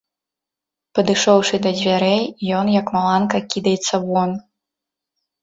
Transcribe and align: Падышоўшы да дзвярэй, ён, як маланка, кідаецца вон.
Падышоўшы 0.99 1.55
да 1.65 1.73
дзвярэй, 1.77 2.21
ён, 2.61 2.73
як 2.79 2.87
маланка, 2.97 3.37
кідаецца 3.53 3.95
вон. 4.09 4.29